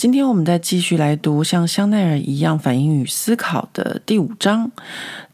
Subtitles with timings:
[0.00, 4.72] 今天我们再继续来读像香奈儿一样反应与思考的第五章。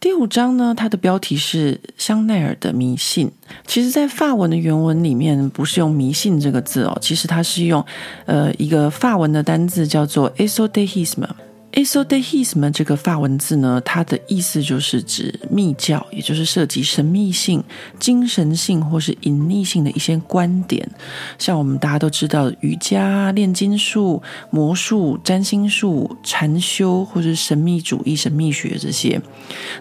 [0.00, 3.30] 第五章呢，它的标题是香奈儿的迷信。
[3.64, 7.86] 其实，在法文的原文里面，不是用“迷信”这个字哦，其实它是用
[8.24, 11.28] 呃一个法文的单字叫做 “esotérisme”。
[11.76, 17.62] Esotérisme 这个法文字呢，它的意思就是指密教，也就是涉及神秘性、
[18.00, 20.88] 精神性或是隐匿性的一些观点。
[21.38, 29.20] 像我们大家都知道的瑜伽、炼金术、魔术、占星术、禅修，或是神秘主义、神秘学这些。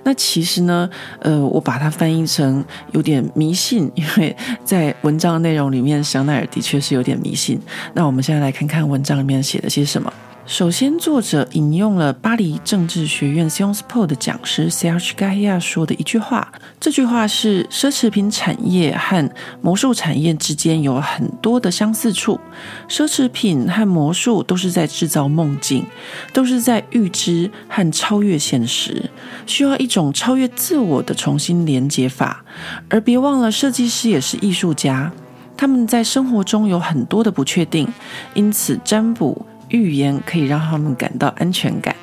[0.04, 0.90] 那其实呢，
[1.22, 7.58] 呃，我把它翻译成有点迷信，因为在文章的内容里面，香奈儿的确是有点迷信。
[7.94, 10.12] 那我们现在来看看文章里面写了些什么。
[10.48, 16.52] 首先，作者引用了巴黎政治学院 Sciences Po 的讲师 Serge Gaia 说的一句话。
[16.80, 19.28] 这句话是：奢侈品产业和
[19.62, 22.40] 魔术产业之间有很多的相似处。
[22.88, 25.84] 奢侈品和魔术都是在制造梦境，
[26.32, 29.10] 都是在预知和超越现实，
[29.48, 32.46] 需要一种超越自我的重新连接法。
[32.88, 35.12] 而别忘了，设计师也是艺术家，
[35.58, 37.92] 他们在生活中有很多的不确定，
[38.36, 39.44] 因此占卜。
[39.76, 41.96] 预言可以让他们感到安全感。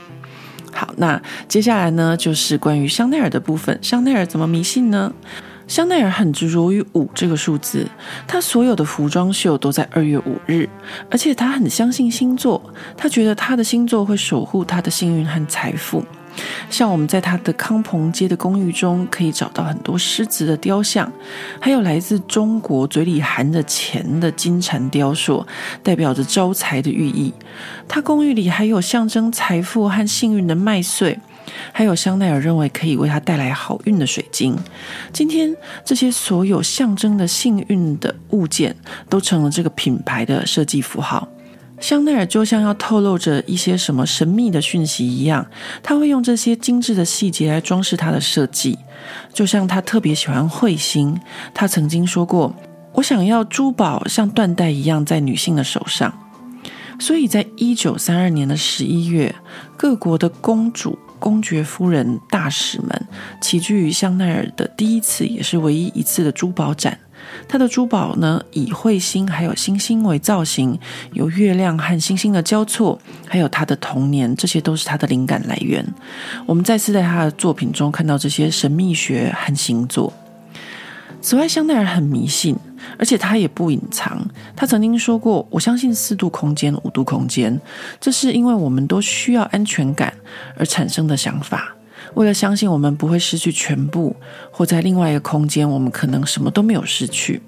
[0.73, 3.79] 好，那接下来呢，就是关于香奈儿的部分。
[3.83, 5.13] 香奈儿怎么迷信呢？
[5.69, 7.87] 香奈儿很执着于五这个数字，
[8.27, 10.69] 他所有的服装秀都在二月五日，
[11.11, 12.63] 而且他很相信星座，
[12.97, 16.05] 他觉得他的星座会守护他的幸运和财富。
[16.71, 21.11] 像我们在他的康朋街的公寓中，可以找到很多狮子的雕像，
[21.61, 25.47] 还有来自中国嘴里含着钱的金蝉雕塑，
[25.83, 27.33] 代表着招财的寓意。
[27.87, 31.19] 他公寓里还有象征财富和幸运的麦穗，
[31.73, 34.57] 还有香奈儿认为可以为他带来好运的水晶。
[35.13, 35.55] 今天，
[35.85, 38.75] 这些所有象征的幸运的物件，
[39.09, 41.29] 都成了这个品牌的设计符号。
[41.83, 45.45] 香奈儿就像要透露着一些什么神秘的讯息一样，
[45.83, 48.79] 他会用这些精致的细节来装饰他的设计。
[49.35, 51.21] 就像他特别喜欢彗星，
[51.53, 52.55] 他曾经说过
[52.95, 56.17] ：“我想要珠宝像缎带一样在女性的手上。”
[57.01, 59.35] 所以在一九三二年的十一月，
[59.77, 63.09] 各国的公主、公爵夫人、大使们
[63.41, 66.97] 齐聚于香奈儿的第一次也是唯一一次的珠宝展。
[67.49, 70.79] 它的珠宝呢，以彗星还有星星为造型，
[71.13, 75.85] 有月亮和星星的交错，还有他的童年，这些都是他的灵感来源。
[76.47, 80.13] 我们再次在他的作品中看到这些神秘学和星座。
[81.21, 82.57] 此外，香奈儿很迷信，
[82.99, 84.21] 而且他也不隐藏。
[84.57, 87.61] 他曾经说过：“我相信四度空间、五度空间，
[88.01, 90.13] 这是因为我们都需要安全感
[90.57, 91.73] 而产生的想法。”
[92.15, 94.15] 为了相信我们不会失去全部，
[94.51, 97.41] 或在另外一个空间，我们可能什么都没有失去。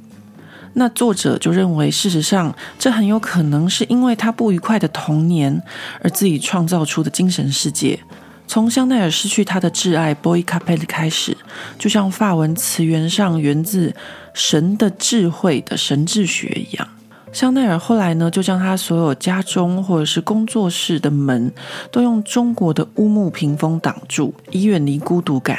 [0.75, 5.63] 那作者就认为，事实上，这很有可能是因为他不愉快的童年
[6.03, 8.01] 而自己创造出的精神世界。
[8.47, 11.37] 从香奈儿失去他的挚爱 Boy Capet 开始，
[11.79, 13.95] 就像法文词源上源自
[14.35, 16.89] 神的智慧的神智学一样。
[17.35, 21.53] 香奈儿后来呢，就将他所有家中或者是工作室的门
[21.91, 25.59] 都用中国的乌木屏风挡住，以远离孤独感。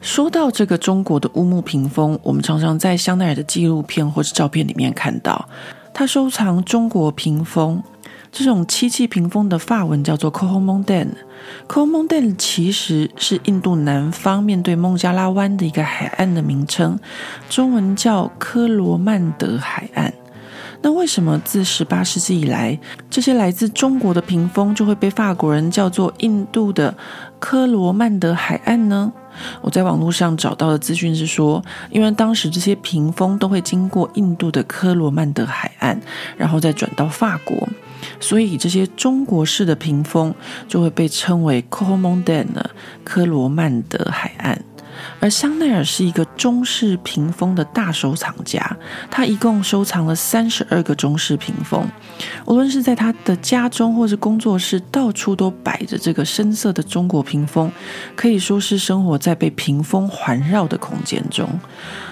[0.00, 5.48] 说到这个中国的乌木屏风，我们常常在香奈儿的纪录片或者照片里面看到，
[5.94, 7.80] 他收藏中国屏风。
[8.32, 11.06] 这种漆器屏风的法文叫做 Coromandel。
[11.68, 16.98] Coromandel 其实是印度南方面对孟加拉湾的一个海岸的名称，
[17.48, 20.12] 中文叫科罗曼德海岸。
[20.82, 22.78] 那为什么自十八世纪以来，
[23.08, 26.92] 这些来自中国的屏风就会被法国人叫做印度的
[27.38, 29.12] 科罗曼德海岸呢？
[29.60, 35.98] 我在网络上找到的资讯是说，因为当时这些屏风都会经过印度的科罗曼德海岸，
[36.36, 37.68] 然后再转到法国，
[38.18, 40.34] 所以这些中国式的屏风
[40.66, 42.44] 就会被称为 Coromandel
[43.04, 44.60] 科罗曼德海岸。
[45.20, 48.76] 而香奈儿是一个中式屏风的大收藏家，
[49.10, 51.88] 他一共收藏了三十二个中式屏风。
[52.46, 57.70] 无论是在他的家中或是工作室，到处都摆着这个深色的中国屏风，
[58.14, 61.48] 可以说是生活在被屏风环绕的空间中。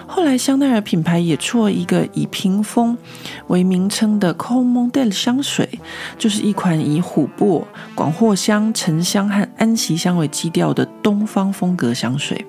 [0.06, 2.98] 后来，香奈儿品牌也出了一个以屏风
[3.46, 5.78] 为名称的 Coromandel 香水，
[6.18, 7.64] 就是一款以琥珀、
[7.94, 12.44] 广藿香、沉香和安息香为基调的东方风格香水。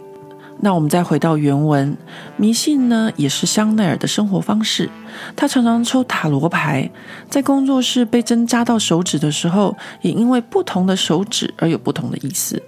[0.61, 1.97] 那我们再回到原文，
[2.37, 4.89] 迷信呢也是香奈儿的生活方式。
[5.35, 6.89] 他常常抽塔罗牌，
[7.29, 12.61] 在工作室被针扎到手指的时候，也因为不同的手指而有不同的意思。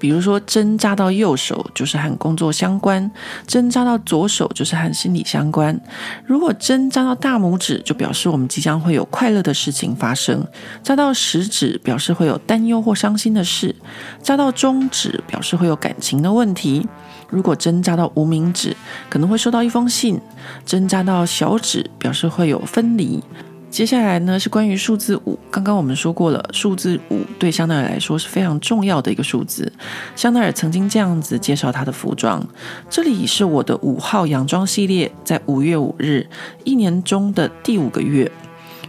[0.00, 3.10] 比如说，针扎到右手就是和工作相关，
[3.48, 5.76] 针扎到左手就是和心理相关。
[6.24, 10.38] 如果针扎到大拇指，就表示我们即将会有快乐的事情发生；
[10.84, 13.74] 扎到食指，表示会有担忧或伤心的事；
[14.22, 16.86] 扎到中指，表示会有感情的问题。
[17.30, 18.76] 如果针扎到无名指，
[19.08, 20.16] 可能会收到一封信；
[20.64, 23.22] 针扎到小指，表示会有分离。
[23.70, 25.38] 接下来呢，是关于数字五。
[25.50, 29.70] 刚刚我们说过了，数字五对香奈儿来说是非常重要的一个数字。
[30.16, 32.42] 香奈儿曾经这样子介绍他的服装：
[32.88, 36.26] 这里是我的五号洋装系列，在五月五日，
[36.64, 38.32] 一年中的第五个月，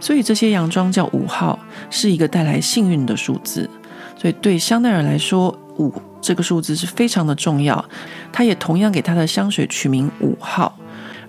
[0.00, 1.58] 所以这些洋装叫五号，
[1.90, 3.68] 是一个带来幸运的数字。
[4.16, 7.84] 所以对香奈儿来说，五这个数字是非常的重要。
[8.32, 10.76] 他也同样给他的香水取名五号。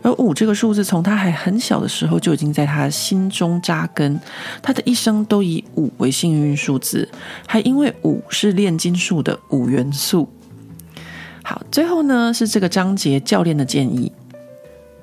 [0.03, 4.19] 而五这个数字，从他还很小的时候就已经在他心中扎根，
[4.59, 7.07] 他的一生都以五为幸运数字，
[7.45, 10.27] 还因为五是炼金术的五元素。
[11.43, 14.11] 好，最后呢，是这个章节教练的建议。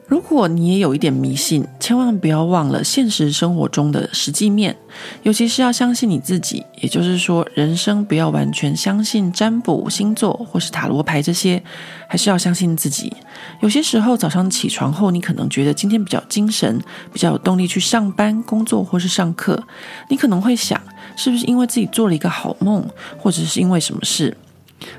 [0.08, 4.74] 如果你也有一点迷信，千万不要忘了现实生活中的实际面，
[5.22, 6.64] 尤其是要相信你自己。
[6.80, 11.62] 也就是说，人生不要完全相信占卜、星座或是塔罗牌这些，
[12.08, 13.12] 还是要相信自己。
[13.60, 16.82] 有些时候早上起床后，你可能觉得今天比较精神，
[17.12, 19.62] 比较有动力去上班、工作或是上课。
[20.08, 20.80] 你可能会想，
[21.16, 22.82] 是不是因为自己做了一个好梦，
[23.18, 24.34] 或者是因为什么事？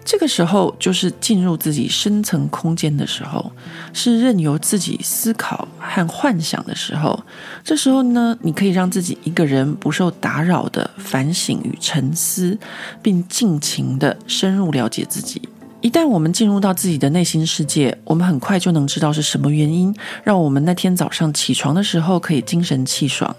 [0.04, 3.52] 这个时候就是进入自己深层空间的时候，
[3.94, 7.18] 是任由自己思考和幻想的时候。
[7.64, 12.58] 这时候呢，你可以让自己一个人不受打扰的反省与沉思，
[13.02, 15.42] 并尽情的深入了解自己。
[15.82, 19.96] 一旦我们进入到自己的内心世界，我们很快就能知道是什么原因
[20.26, 23.34] 让我们那天早上起床的时候可以精神气爽。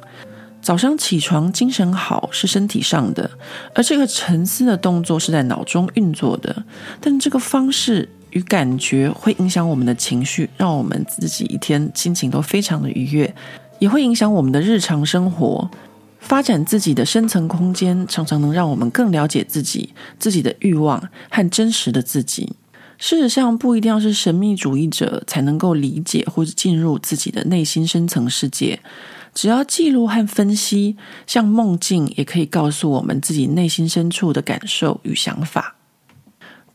[0.62, 3.30] 早上起床精神好是身体上的，
[3.74, 6.64] 而这个沉思的动作是在脑中运作的。
[7.00, 13.34] 但这个方式与感觉会影响我们的情绪，让我们自己一天心情都非常的愉悦，
[13.78, 15.68] 也会影响我们的日常生活。
[16.20, 22.52] 发展自己的深层空间，常常能让我们更了解自己、自己的欲望和真实的自己。
[22.98, 28.78] 事实上，不一定要是神秘主义者才能够理解或者进入自己的内心深层世界。
[29.34, 30.96] 只要记录和分析，
[31.26, 35.76] 像梦境，也可以告诉我们自己内心深处的感受与想法。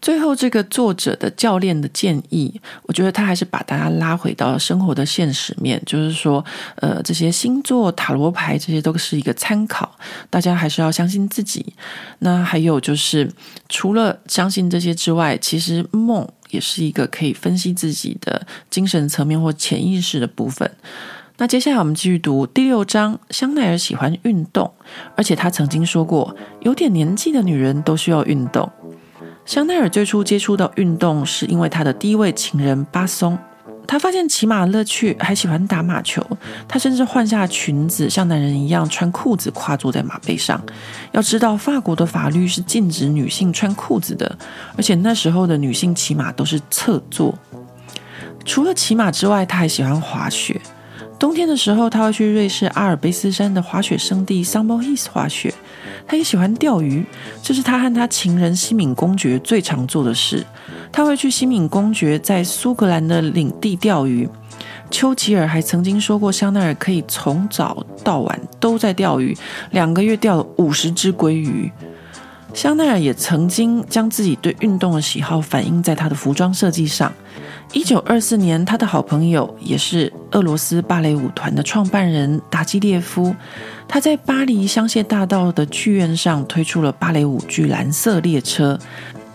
[0.02, 9.98] 最后，这个作者的教练的建议，我觉得他还是把大家拉回到生活的现实面，就是说，呃，这些星座、塔罗牌这些都是一个参考，
[10.30, 11.74] 大家还是要相信自己。
[12.20, 13.32] 那还有就是，
[13.68, 20.70] 除了相信这些之外，其实梦也是一个可以分析自己的精神层面或潜意识的部分。
[21.38, 23.20] 那接下来我们继续读第六章。
[23.30, 24.72] 香奈儿喜欢运动，
[25.18, 28.72] 而且她曾经说过，有点年纪的女人都需要运动。
[29.46, 33.38] 香奈儿最初接触到运动，是因为她的第一位情人巴松。
[33.88, 36.26] 他发现骑马乐趣，还喜欢打马球。
[36.68, 40.60] 他甚至换下裙子，像男人一样穿裤子跨坐在马背上。
[41.12, 44.38] 要知道，法国的法律是禁止女性穿裤子的，
[44.76, 47.38] 而且那时候的女性骑马都是侧坐。
[48.44, 50.60] 除了骑马之外，他还喜欢滑雪。
[51.18, 55.54] 冬天的时候，他会去瑞士阿尔卑斯山的滑雪胜地 s u m m e r h e a t 滑雪。
[56.08, 57.04] 他也喜欢钓鱼，
[57.42, 60.46] 这是他和他情人西敏公爵最常做的事。
[60.92, 64.30] 他会去西敏公爵在苏格兰的领地钓鱼。
[64.92, 69.36] 丘吉尔还曾经说过，香奈儿可以从早到晚都在钓鱼，
[69.72, 71.72] 两个月钓了五十只鲑鱼。
[72.54, 77.12] 香奈儿也曾经将自己对运动的喜好反映在他的服装设计上。
[77.76, 83.36] 一九二四年，他的好朋友也是俄罗斯芭蕾舞团的创办人达基列夫，
[83.86, 88.80] 他在巴黎香榭大道的剧院上推出了芭蕾舞剧《蓝色列车》。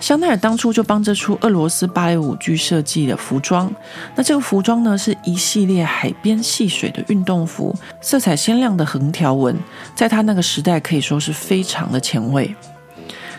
[0.00, 3.70] 香奈儿当初就帮这出俄罗斯芭蕾舞剧设计了服装。
[4.16, 9.54] 那这个服装呢，是一系列海边戏水的运动服，色彩鲜亮的横条纹，
[9.94, 12.54] 在他那个时代可以说是非常的前卫。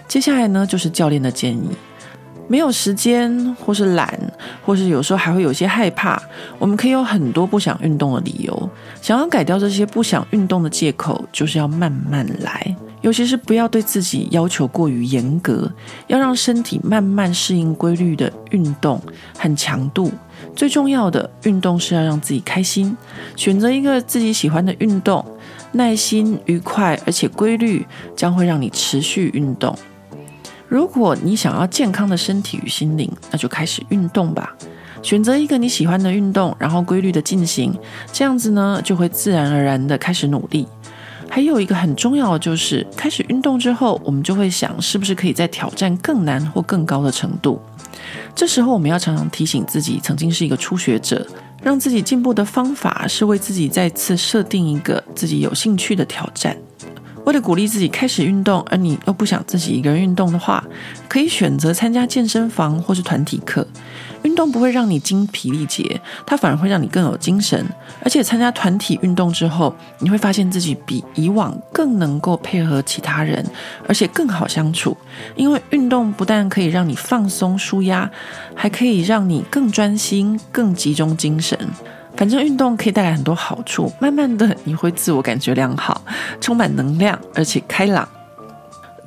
[0.08, 1.72] 接下来呢，就是教练的建议。
[2.52, 4.14] 没有时间，或是懒，
[4.66, 6.22] 或是有时候还会有些害怕。
[6.60, 8.70] 我们可以有很多不想运动的理由。
[9.02, 12.76] 想要改掉这些不想运动的借口，就是要慢慢来。
[13.00, 15.72] 尤其是不要对自己要求过于严格，
[16.08, 19.02] 要让身体慢慢适应规律的运动
[19.38, 20.12] 和强度。
[20.54, 22.98] 最重要的，运动是要让自己开心。
[23.38, 25.26] 选择一个自己喜欢的运动，
[25.72, 29.74] 耐心、愉快而且规律，将会让你持续运动。
[30.72, 34.56] 如果你想要健康的身体与心灵，那就开始运动吧。
[35.04, 37.78] 选择一个你喜欢的运动，然后规律的进行，
[38.14, 40.66] 这样子呢，就会自然而然的开始努力。
[41.30, 47.62] 还有一个很重要的就是，开始运动之后，我们就会想，是不是可以再挑战更难或更高的程度？
[48.34, 51.28] 这时候，我们要常常提醒自己，曾经是一个初学者，
[51.62, 56.56] 让自己进步的方法是为自己再次设定一个自己有兴趣的挑战。
[57.26, 60.64] 为了鼓励自己开始运动，而你又不想自己一个人运动的话，
[61.08, 63.66] 可以选择参加健身房或是团体课。
[64.24, 67.66] 运动不会让你精疲力竭，它反而会让你更有精神。
[68.04, 73.44] 而且参加团体运动之后，你会发现自己比以往更能够配合其他人，
[73.88, 74.96] 而且更好相处。
[75.36, 78.10] 因为运动不但可以让你放松舒压，
[78.54, 81.58] 还可以让你更专心、更集中精神。
[82.22, 86.00] 反正运动可以带来很多好处，慢慢的你会自我感觉良好，
[86.40, 88.08] 充满能量，而且开朗。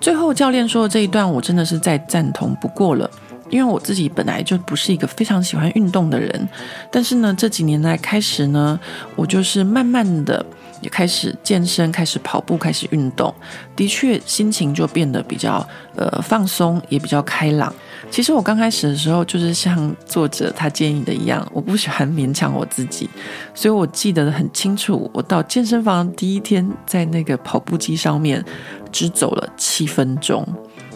[0.01, 3.09] 最后教练说的这一段，我真的是再赞同不过了，
[3.51, 6.49] 因为我自己本来就不是一个非常喜欢运动的人，
[6.91, 8.81] 但是呢，这几年来开始呢，
[9.15, 10.45] 我就是慢慢的。
[10.85, 13.35] 也开始健身，开始跑步，开始运动，
[13.75, 17.73] 的确心情就变得比较呃放松，也比较开朗。
[18.11, 23.09] 其实我刚开始的时候，就是像作者他建议的一样，我不喜欢勉强我自己，
[23.55, 28.45] 所以我记得很清楚，我到健身房第一天，在那个跑步机上面
[28.93, 30.47] 只走了七分钟，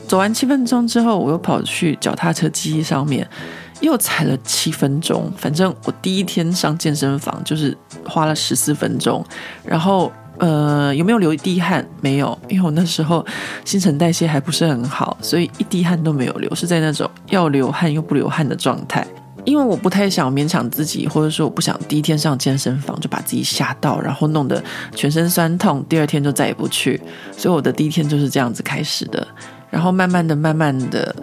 [0.07, 3.27] 走完七分钟之后，我又跑去脚踏车机上面。
[3.81, 9.25] 又踩了七分钟，反正我第一天上健身房就是花了十四分钟，
[9.65, 11.87] 然后呃有没有流一滴汗？
[12.01, 13.25] 没有，因为我那时候
[13.65, 19.07] 新陈代谢还不是很好，所以一滴汗都没有流，是在那种要流汗又不流汗的状态。
[19.45, 24.63] 因为我不太想勉强自己，或者说我不想第一天上健身房就把自己吓到，然后弄得
[24.95, 27.01] 全身酸痛，第二天就再也不去，
[27.35, 29.27] 所以我的第一天就是这样子开始的。
[29.71, 31.15] 然后慢慢的、慢慢的，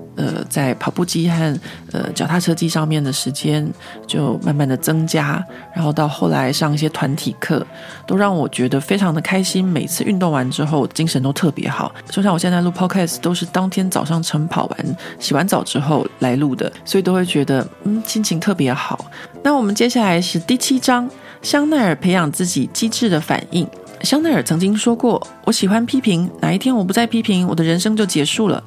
[0.49, 1.59] 在跑步机和
[1.91, 3.67] 呃脚踏车机上面的时间
[4.07, 7.65] 就慢慢的增加，然后到后来上一些团体课，
[8.05, 9.65] 都让我觉得非常的开心。
[9.65, 11.93] 每次运动完之后，精神都特别好。
[12.09, 19.05] 就像我现在录 Podcast，都是当天早上晨跑完、洗完澡之后来录的，所以都会觉得嗯，心情特别好。
[19.43, 21.09] 那我们接下来是第七章，
[21.41, 23.67] 香奈儿培养自己机智的反应。
[24.01, 28.61] 香奈儿曾经说过：“我喜欢批评，哪一天我不再批评，我的人生就结束了。”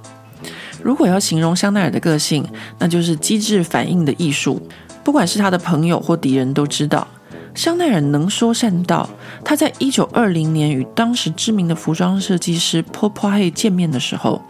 [0.83, 2.47] 如果要形容香奈儿的个性，
[2.79, 4.61] 那就是机智反应的艺术。
[5.05, 7.07] 不管是他的朋友或敌人都知道，
[7.55, 9.09] 香奈儿能说善道。
[9.45, 14.43] 他在一九二零年与当时知名的服装设计师 Paul Poiret 见面的时候。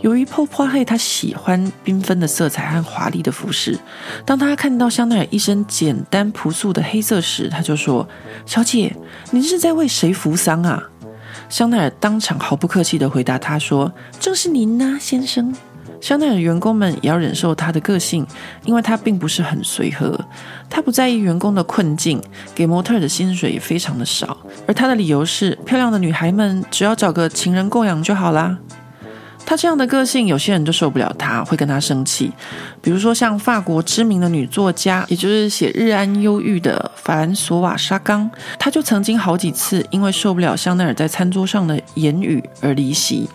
[0.00, 3.78] 由于 Paul Poiret 他喜欢缤纷的色彩和华丽的服饰，
[4.26, 8.06] 当他看到香奈儿一身简单朴素的黑色时，他就说
[8.44, 8.94] ：“小姐，
[9.30, 10.82] 您是在为谁服丧啊？”
[11.48, 15.54] 香奈儿当场毫不客气地回答他说：“正是您呐，先生。”
[16.00, 18.26] 香奈儿员工们也要忍受他的个性，
[18.64, 20.18] 因为他并不是很随和，
[20.68, 22.22] 他不在意员工的困境，
[22.54, 24.36] 给模特儿的薪水也非常的少，
[24.66, 28.58] 而他的理由是：漂亮的女孩们只要找个情人供养就好啦。
[29.46, 32.32] 他这样的个性，有些人就受不了他，会跟他生气。
[32.80, 43.28] 比如说，像法国知名的女作家，也就是写《日安忧郁》的法兰索瓦·沙冈，他就曾经好几次因为受不了香奈儿在餐桌上的言语而离席。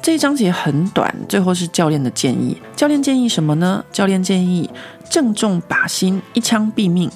[0.00, 2.56] 这一章节很短，最后是教练的建议。
[2.76, 3.84] 教练建议什么呢？
[3.90, 4.70] 教练建议
[5.10, 7.10] 正中靶心，一枪毙命。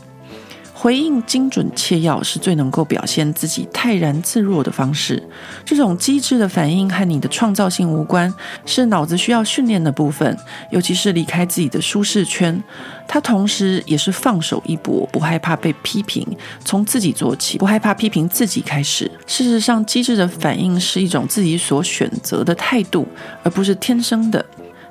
[0.81, 5.23] 回应精准切要是最能够表现自己泰然自若的方式。
[5.63, 8.33] 这种机智的反应和你的创造性无关，
[8.65, 10.35] 是脑子需要训练的部分，
[10.71, 12.59] 尤其是离开自己的舒适圈。
[13.07, 16.27] 它同时也是放手一搏，不害怕被批评，
[16.65, 19.11] 从自己做起，不害怕批评自己开始。
[19.27, 23.07] 事实上，机智的反应是一种自己所选择的态度，
[23.43, 24.43] 而不是天生的。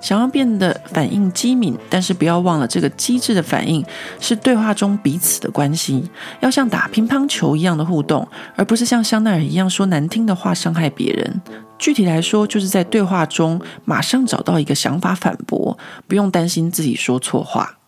[0.02, 3.84] 想要变得反应机敏，但是不要忘了，这个机智的反应
[4.20, 11.42] 是对话中彼此的关系，要像打乒乓球一样的互动，而不是像香奈儿一样说难听的话伤害别人。
[11.78, 15.78] 具体来说，就是在对话中马上找到一个想法反驳，
[16.08, 17.79] 不用担心自己说错话。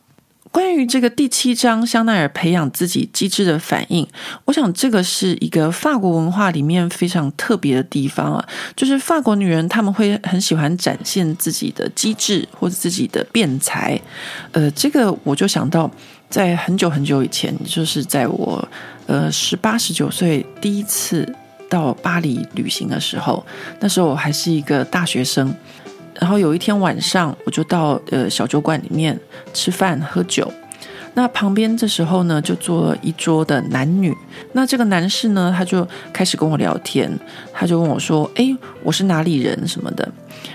[0.52, 4.06] 关于这个第七章，香奈儿培养自己机智的反应，
[4.44, 14.00] 我想这个是一个法国文化里面非常特别的地方啊，就是法国女人她们会很喜欢展现自己的机智或者自己的辩才，
[14.52, 15.90] 呃，这个我就想到
[16.30, 18.68] 在很久很久以前，就是在我
[19.08, 21.34] 呃十八十九岁第一次
[21.70, 23.46] 到巴黎旅行的时候，
[23.80, 25.56] 那时候我还是一个大学生。
[26.20, 29.20] 然后有一天晚上，我就到呃小酒馆里面
[29.54, 30.52] 吃饭喝酒。
[31.14, 34.16] 那旁边这时候呢，就坐了一桌的男女。
[34.54, 37.12] 那这个男士呢，他就开始跟我聊天，
[37.52, 40.10] 他就问我说：“诶，我是哪里人什么的。”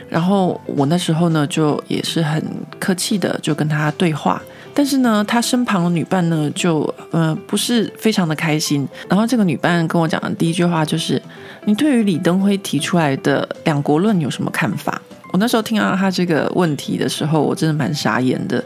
[0.09, 2.43] 然后我那时候呢，就也是很
[2.81, 4.41] 客气的，就跟他对话。
[4.73, 8.89] 但是呢，他身旁的女伴呢，就呃不是非常的开心。
[9.11, 11.21] 然后这个女伴跟我讲的第一句话就是
[11.67, 15.03] ：“你对于李登辉提出来的两国论有什么看法？”
[15.37, 18.57] 我那时候听到他这个问题的时候，我真的蛮傻眼的，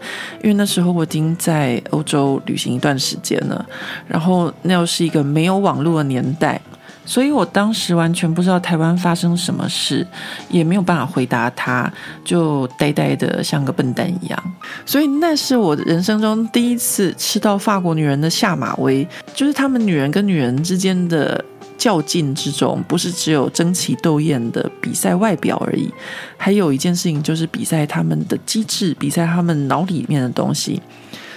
[0.41, 3.67] 因为那时候我已经在欧洲旅行一段时间了，
[4.07, 6.61] 然后那又是一个没有网络的年代。
[7.05, 10.07] 所以我当时完全不知道台湾发生什么事，
[10.49, 11.93] 也没有办法回答他，
[12.25, 14.55] 就呆呆的像个笨蛋一样。
[14.87, 21.45] 所以那是我人生中第一次吃到法国女人的下马威，就是他们女人跟女人之间的
[21.81, 25.91] 较劲之中，不是只有争奇斗艳的比赛外表而已，
[26.37, 30.83] 还有一件事情就是比赛他们的机智，比赛他们脑里面的东西。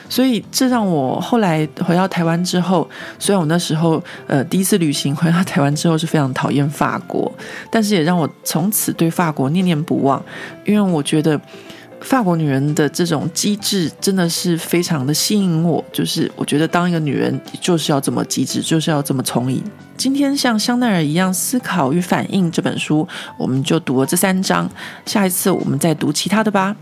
[0.09, 7.31] 所以这让我后来回到台湾之后，虽然我那时候呃第一次旅行回到台湾之后是非常讨厌法国，
[7.71, 10.21] 但是也让我从此对法国念念不忘，
[10.65, 11.39] 因为我觉得
[12.03, 15.83] 法国女人的这种机智真的是非常的吸引我。
[15.91, 19.63] 就是我觉得当一个女人就是要这么机智，就是要这么聪颖。
[19.95, 23.07] 今天像香奈儿一样思考与反应这本书，
[23.37, 24.69] 我们就读了这三章，
[25.05, 26.75] 下一次我们再读其他的吧。